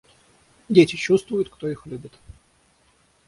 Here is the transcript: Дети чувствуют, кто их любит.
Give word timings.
Дети 0.67 0.95
чувствуют, 0.95 1.49
кто 1.49 1.67
их 1.69 1.85
любит. 1.85 2.13